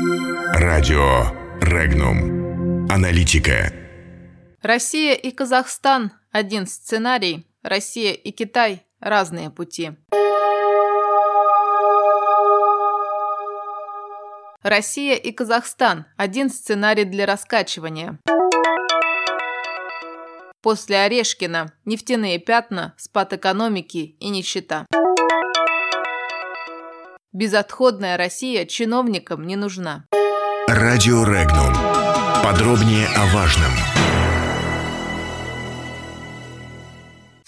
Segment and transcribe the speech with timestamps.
[0.00, 2.86] Радио Регнум.
[2.88, 3.72] Аналитика.
[4.62, 7.48] Россия и Казахстан– один сценарий.
[7.64, 9.90] Россия и Китай– разные пути.
[14.62, 18.20] Россия и Казахстан– один сценарий для раскачивания.
[20.62, 24.86] После Орешкина– нефтяные пятна, спад экономики и нищета.
[27.32, 30.06] Безотходная Россия чиновникам не нужна.
[30.66, 31.74] Радио Регнум.
[32.42, 33.70] Подробнее о важном.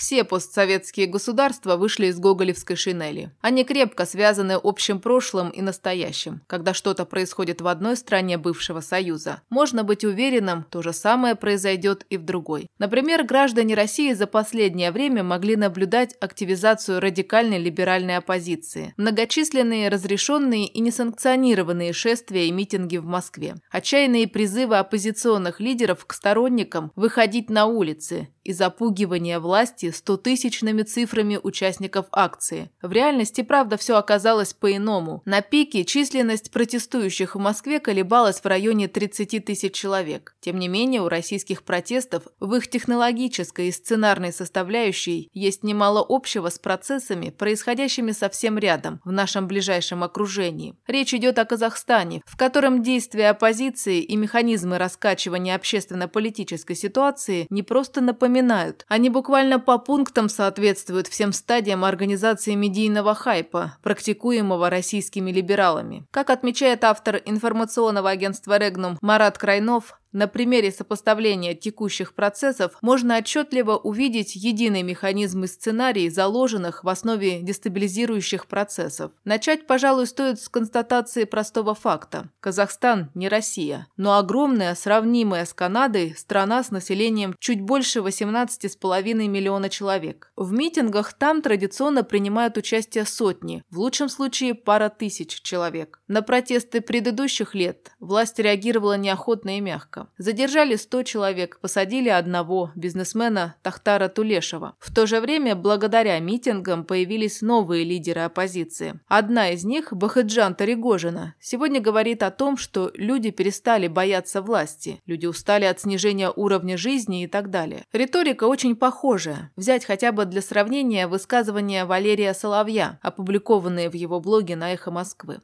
[0.00, 3.32] Все постсоветские государства вышли из гоголевской шинели.
[3.42, 6.40] Они крепко связаны общим прошлым и настоящим.
[6.46, 12.06] Когда что-то происходит в одной стране бывшего Союза, можно быть уверенным, то же самое произойдет
[12.08, 12.68] и в другой.
[12.78, 20.80] Например, граждане России за последнее время могли наблюдать активизацию радикальной либеральной оппозиции, многочисленные разрешенные и
[20.80, 28.28] несанкционированные шествия и митинги в Москве, отчаянные призывы оппозиционных лидеров к сторонникам выходить на улицы
[28.44, 32.70] и запугивание власти стотысячными цифрами участников акции.
[32.82, 35.22] В реальности, правда, все оказалось по-иному.
[35.24, 40.36] На пике численность протестующих в Москве колебалась в районе 30 тысяч человек.
[40.40, 46.48] Тем не менее, у российских протестов в их технологической и сценарной составляющей есть немало общего
[46.48, 50.76] с процессами, происходящими совсем рядом, в нашем ближайшем окружении.
[50.86, 58.00] Речь идет о Казахстане, в котором действия оппозиции и механизмы раскачивания общественно-политической ситуации не просто
[58.00, 66.06] напоминают, они буквально по пунктам соответствуют всем стадиям организации медийного хайпа, практикуемого российскими либералами.
[66.12, 73.76] Как отмечает автор информационного агентства «Регнум» Марат Крайнов, на примере сопоставления текущих процессов можно отчетливо
[73.76, 79.12] увидеть единый механизм и сценарий, заложенных в основе дестабилизирующих процессов.
[79.24, 82.30] Начать, пожалуй, стоит с констатации простого факта.
[82.40, 89.68] Казахстан не Россия, но огромная, сравнимая с Канадой, страна с населением чуть больше 18,5 миллиона
[89.68, 90.32] человек.
[90.36, 95.99] В митингах там традиционно принимают участие сотни, в лучшем случае пара тысяч человек.
[96.10, 100.08] На протесты предыдущих лет власть реагировала неохотно и мягко.
[100.18, 104.74] Задержали 100 человек, посадили одного, бизнесмена Тахтара Тулешева.
[104.80, 108.98] В то же время, благодаря митингам, появились новые лидеры оппозиции.
[109.06, 115.26] Одна из них, Бахаджан Таригожина, сегодня говорит о том, что люди перестали бояться власти, люди
[115.26, 117.84] устали от снижения уровня жизни и так далее.
[117.92, 119.52] Риторика очень похожая.
[119.54, 125.38] Взять хотя бы для сравнения высказывания Валерия Соловья, опубликованные в его блоге на «Эхо Москвы».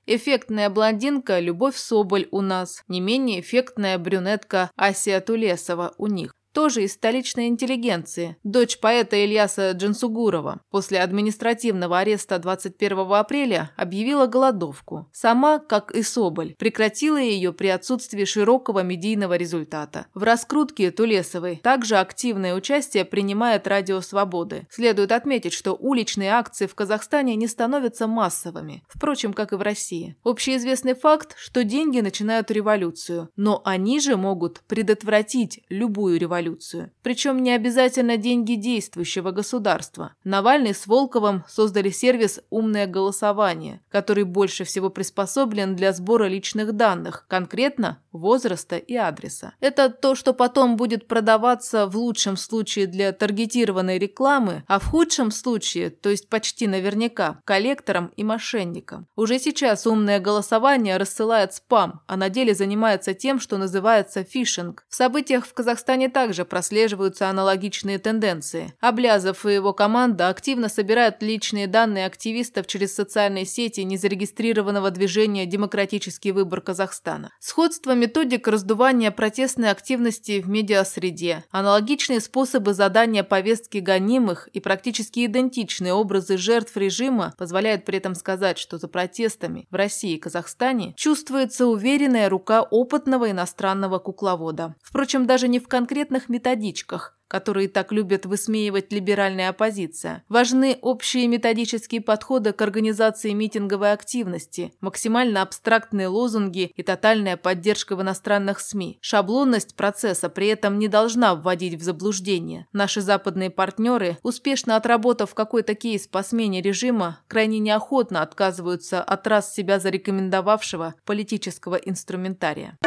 [0.57, 6.85] Эффектная блондинка Любовь Соболь у нас, не менее эффектная брюнетка Асия Тулесова у них тоже
[6.85, 10.63] из столичной интеллигенции, дочь поэта Ильяса Джансугурова.
[10.71, 15.07] После административного ареста 21 апреля объявила голодовку.
[15.13, 20.07] Сама, как и Соболь, прекратила ее при отсутствии широкого медийного результата.
[20.15, 24.67] В раскрутке Тулесовой также активное участие принимает Радио Свободы.
[24.71, 30.17] Следует отметить, что уличные акции в Казахстане не становятся массовыми, впрочем, как и в России.
[30.25, 36.91] Общеизвестный факт, что деньги начинают революцию, но они же могут предотвратить любую революцию революцию.
[37.03, 40.15] Причем не обязательно деньги действующего государства.
[40.25, 47.27] Навальный с Волковым создали сервис «Умное голосование», который больше всего приспособлен для сбора личных данных,
[47.29, 49.53] конкретно возраста и адреса.
[49.61, 55.31] Это то, что потом будет продаваться в лучшем случае для таргетированной рекламы, а в худшем
[55.31, 59.07] случае, то есть почти наверняка, коллекторам и мошенникам.
[59.17, 64.85] Уже сейчас умное голосование рассылает спам, а на деле занимается тем, что называется фишинг.
[64.89, 68.75] В событиях в Казахстане также также прослеживаются аналогичные тенденции.
[68.81, 76.33] Облязов и его команда активно собирают личные данные активистов через социальные сети незарегистрированного движения «Демократический
[76.33, 77.31] выбор Казахстана».
[77.41, 85.95] Сходство методик раздувания протестной активности в медиасреде, аналогичные способы задания повестки гонимых и практически идентичные
[85.95, 91.67] образы жертв режима позволяют при этом сказать, что за протестами в России и Казахстане чувствуется
[91.67, 94.75] уверенная рука опытного иностранного кукловода.
[94.83, 100.25] Впрочем, даже не в конкретных методичках, которые так любят высмеивать либеральная оппозиция.
[100.29, 108.03] Важны общие методические подходы к организации митинговой активности, максимально абстрактные лозунги и тотальная поддержка в
[108.03, 108.99] иностранных СМИ.
[109.01, 112.67] Шаблонность процесса при этом не должна вводить в заблуждение.
[112.73, 119.53] Наши западные партнеры, успешно отработав какой-то кейс по смене режима, крайне неохотно отказываются от раз
[119.53, 122.79] себя зарекомендовавшего политического инструментария.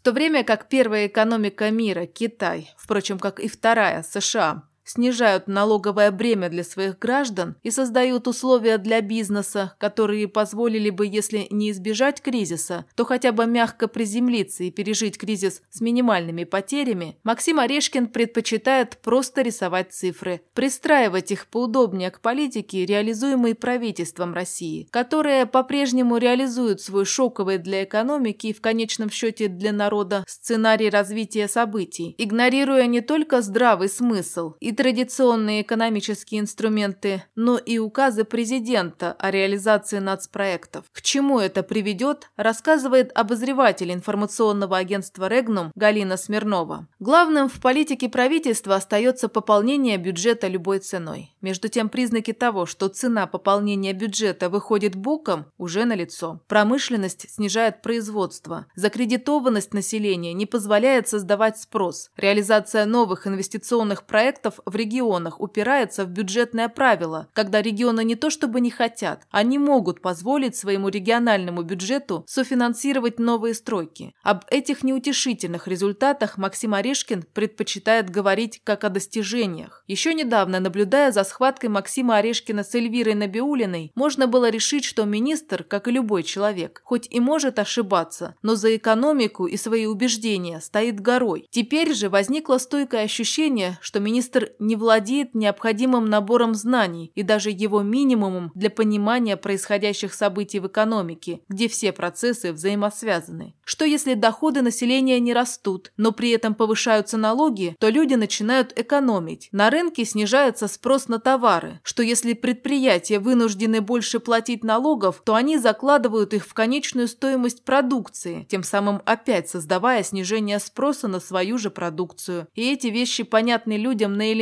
[0.00, 6.10] В то время как первая экономика мира, Китай, впрочем, как и вторая, США, снижают налоговое
[6.10, 12.20] бремя для своих граждан и создают условия для бизнеса, которые позволили бы, если не избежать
[12.20, 18.98] кризиса, то хотя бы мягко приземлиться и пережить кризис с минимальными потерями, Максим Орешкин предпочитает
[18.98, 27.04] просто рисовать цифры, пристраивать их поудобнее к политике, реализуемой правительством России, которое по-прежнему реализует свой
[27.04, 33.40] шоковый для экономики и в конечном счете для народа сценарий развития событий, игнорируя не только
[33.40, 40.86] здравый смысл и традиционные экономические инструменты, но и указы президента о реализации нацпроектов.
[40.90, 46.88] К чему это приведет, рассказывает обозреватель информационного агентства «Регнум» Галина Смирнова.
[46.98, 51.36] Главным в политике правительства остается пополнение бюджета любой ценой.
[51.42, 56.40] Между тем, признаки того, что цена пополнения бюджета выходит боком, уже налицо.
[56.48, 58.64] Промышленность снижает производство.
[58.76, 62.10] Закредитованность населения не позволяет создавать спрос.
[62.16, 68.60] Реализация новых инвестиционных проектов в регионах упирается в бюджетное правило, когда регионы не то чтобы
[68.60, 74.14] не хотят, они могут позволить своему региональному бюджету софинансировать новые стройки.
[74.22, 79.84] Об этих неутешительных результатах Максим Орешкин предпочитает говорить как о достижениях.
[79.86, 85.64] Еще недавно, наблюдая за схваткой Максима Орешкина с Эльвирой Набиулиной, можно было решить, что министр,
[85.64, 91.00] как и любой человек, хоть и может ошибаться, но за экономику и свои убеждения стоит
[91.00, 91.48] горой.
[91.50, 97.82] Теперь же возникло стойкое ощущение, что министр не владеет необходимым набором знаний и даже его
[97.82, 103.54] минимумом для понимания происходящих событий в экономике, где все процессы взаимосвязаны.
[103.64, 109.48] Что если доходы населения не растут, но при этом повышаются налоги, то люди начинают экономить.
[109.52, 111.80] На рынке снижается спрос на товары.
[111.82, 118.46] Что если предприятия вынуждены больше платить налогов, то они закладывают их в конечную стоимость продукции,
[118.50, 122.48] тем самым опять создавая снижение спроса на свою же продукцию.
[122.54, 124.39] И эти вещи понятны людям на элементарном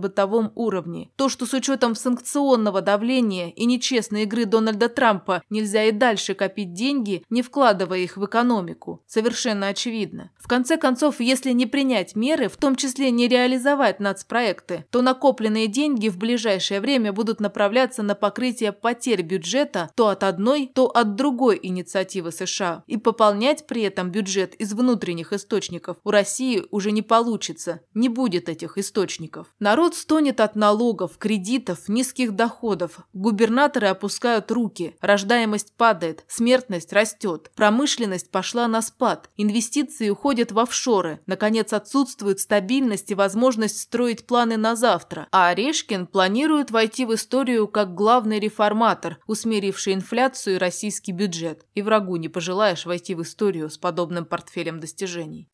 [0.00, 1.10] бытовом уровне.
[1.16, 6.72] То, что с учетом санкционного давления и нечестной игры Дональда Трампа нельзя и дальше копить
[6.72, 10.30] деньги, не вкладывая их в экономику, совершенно очевидно.
[10.38, 15.66] В конце концов, если не принять меры, в том числе не реализовать нацпроекты, то накопленные
[15.66, 21.16] деньги в ближайшее время будут направляться на покрытие потерь бюджета то от одной, то от
[21.16, 22.84] другой инициативы США.
[22.86, 28.48] И пополнять при этом бюджет из внутренних источников у России уже не получится, не будет
[28.48, 29.25] этих источников.
[29.58, 33.00] Народ стонет от налогов, кредитов, низких доходов.
[33.12, 41.20] Губернаторы опускают руки, рождаемость падает, смертность растет, промышленность пошла на спад, инвестиции уходят в офшоры,
[41.26, 47.68] наконец отсутствует стабильность и возможность строить планы на завтра, а Орешкин планирует войти в историю
[47.68, 51.64] как главный реформатор, усмиривший инфляцию и российский бюджет.
[51.74, 55.48] И врагу не пожелаешь войти в историю с подобным портфелем достижений.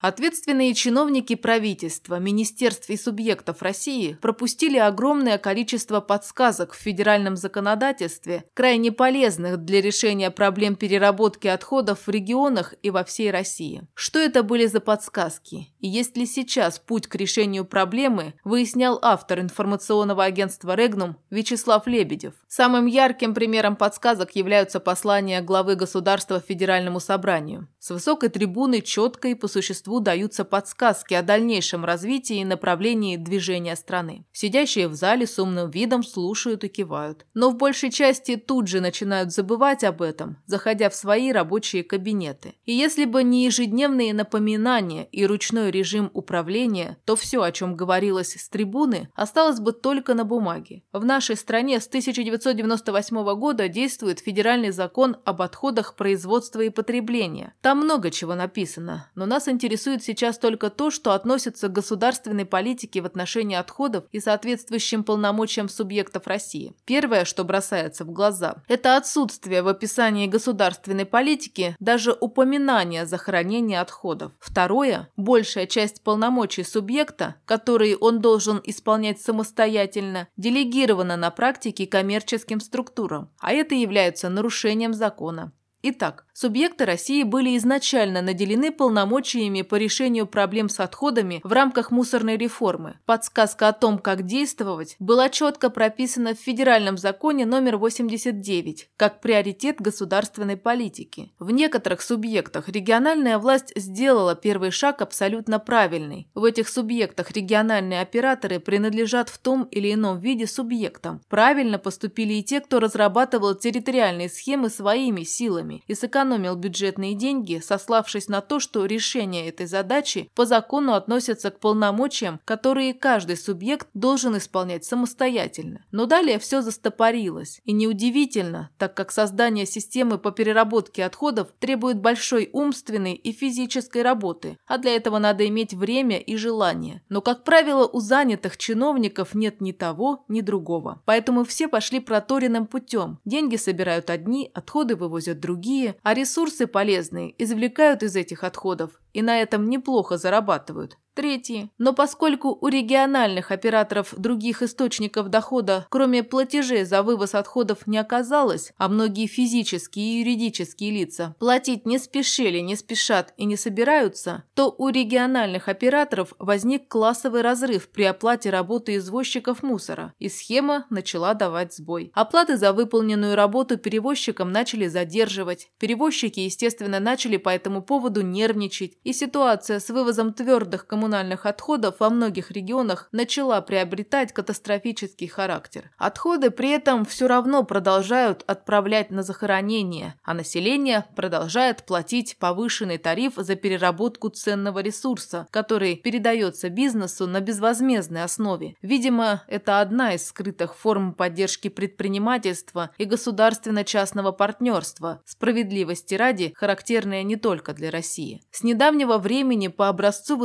[0.00, 8.92] Ответственные чиновники правительства, министерств и субъектов России пропустили огромное количество подсказок в федеральном законодательстве, крайне
[8.92, 13.82] полезных для решения проблем переработки отходов в регионах и во всей России.
[13.92, 15.68] Что это были за подсказки?
[15.80, 22.32] И есть ли сейчас путь к решению проблемы, выяснял автор информационного агентства «Регнум» Вячеслав Лебедев.
[22.48, 27.68] Самым ярким примером подсказок являются послания главы государства Федеральному собранию.
[27.78, 33.16] С высокой трибуны четко и по существу существу даются подсказки о дальнейшем развитии и направлении
[33.16, 34.24] движения страны.
[34.32, 37.26] Сидящие в зале с умным видом слушают и кивают.
[37.34, 42.54] Но в большей части тут же начинают забывать об этом, заходя в свои рабочие кабинеты.
[42.64, 48.36] И если бы не ежедневные напоминания и ручной режим управления, то все, о чем говорилось
[48.36, 50.82] с трибуны, осталось бы только на бумаге.
[50.92, 57.54] В нашей стране с 1998 года действует федеральный закон об отходах производства и потребления.
[57.60, 62.44] Там много чего написано, но нас интересует интересует сейчас только то, что относится к государственной
[62.44, 66.74] политике в отношении отходов и соответствующим полномочиям субъектов России.
[66.84, 74.32] Первое, что бросается в глаза, это отсутствие в описании государственной политики даже упоминания захоронения отходов.
[74.38, 83.30] Второе, большая часть полномочий субъекта, которые он должен исполнять самостоятельно, делегирована на практике коммерческим структурам,
[83.40, 85.52] а это является нарушением закона.
[85.82, 92.38] Итак, Субъекты России были изначально наделены полномочиями по решению проблем с отходами в рамках мусорной
[92.38, 92.98] реформы.
[93.04, 99.82] Подсказка о том, как действовать, была четко прописана в Федеральном законе номер 89 как приоритет
[99.82, 101.30] государственной политики.
[101.38, 106.26] В некоторых субъектах региональная власть сделала первый шаг абсолютно правильный.
[106.32, 111.20] В этих субъектах региональные операторы принадлежат в том или ином виде субъектам.
[111.28, 117.60] Правильно поступили и те, кто разрабатывал территориальные схемы своими силами и сэкономили сэкономил бюджетные деньги,
[117.64, 123.88] сославшись на то, что решение этой задачи по закону относится к полномочиям, которые каждый субъект
[123.94, 125.84] должен исполнять самостоятельно.
[125.90, 127.60] Но далее все застопорилось.
[127.64, 134.56] И неудивительно, так как создание системы по переработке отходов требует большой умственной и физической работы,
[134.66, 137.02] а для этого надо иметь время и желание.
[137.08, 141.02] Но, как правило, у занятых чиновников нет ни того, ни другого.
[141.06, 143.18] Поэтому все пошли проторенным путем.
[143.24, 149.40] Деньги собирают одни, отходы вывозят другие, а ресурсы полезные извлекают из этих отходов и на
[149.40, 150.98] этом неплохо зарабатывают.
[151.20, 151.68] Третьи.
[151.76, 158.72] Но поскольку у региональных операторов других источников дохода, кроме платежей за вывоз отходов, не оказалось,
[158.78, 164.74] а многие физические и юридические лица платить не спешили, не спешат и не собираются, то
[164.78, 171.74] у региональных операторов возник классовый разрыв при оплате работы извозчиков мусора, и схема начала давать
[171.74, 172.12] сбой.
[172.14, 175.68] Оплаты за выполненную работу перевозчикам начали задерживать.
[175.78, 182.10] Перевозчики, естественно, начали по этому поводу нервничать, и ситуация с вывозом твердых коммунальных отходов во
[182.10, 185.90] многих регионах начала приобретать катастрофический характер.
[185.98, 193.34] Отходы при этом все равно продолжают отправлять на захоронение, а население продолжает платить повышенный тариф
[193.36, 198.76] за переработку ценного ресурса, который передается бизнесу на безвозмездной основе.
[198.82, 207.36] Видимо, это одна из скрытых форм поддержки предпринимательства и государственно-частного партнерства, справедливости ради, характерная не
[207.36, 208.42] только для России.
[208.50, 210.36] С недавнего времени по образцу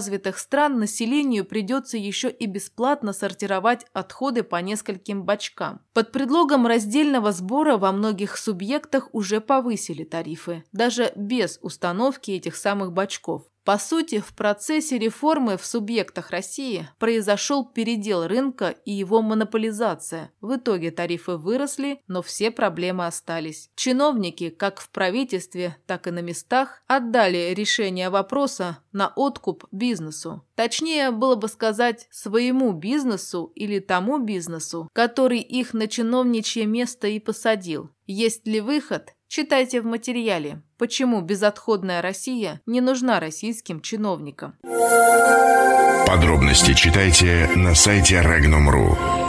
[0.00, 5.80] высокоразвитых стран населению придется еще и бесплатно сортировать отходы по нескольким бачкам.
[5.92, 12.92] Под предлогом раздельного сбора во многих субъектах уже повысили тарифы, даже без установки этих самых
[12.92, 13.42] бачков.
[13.64, 20.32] По сути, в процессе реформы в субъектах России произошел передел рынка и его монополизация.
[20.40, 23.70] В итоге тарифы выросли, но все проблемы остались.
[23.74, 30.42] Чиновники, как в правительстве, так и на местах, отдали решение вопроса на откуп бизнесу.
[30.54, 37.18] Точнее, было бы сказать, своему бизнесу или тому бизнесу, который их на чиновничье место и
[37.18, 37.90] посадил.
[38.06, 39.14] Есть ли выход?
[39.32, 44.56] Читайте в материале, почему безотходная Россия не нужна российским чиновникам.
[46.04, 49.19] Подробности читайте на сайте Regnum.ru.